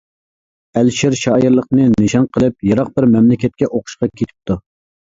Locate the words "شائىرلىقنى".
1.25-1.87